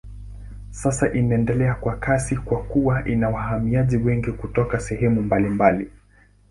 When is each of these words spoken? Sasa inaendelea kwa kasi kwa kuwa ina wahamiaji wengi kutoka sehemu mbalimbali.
Sasa 0.71 1.13
inaendelea 1.13 1.75
kwa 1.75 1.95
kasi 1.97 2.37
kwa 2.37 2.63
kuwa 2.63 3.07
ina 3.07 3.29
wahamiaji 3.29 3.97
wengi 3.97 4.31
kutoka 4.31 4.79
sehemu 4.79 5.21
mbalimbali. 5.21 5.91